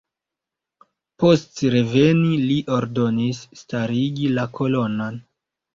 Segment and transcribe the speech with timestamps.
[1.23, 5.27] Post reveni li ordonis starigi la kolonon.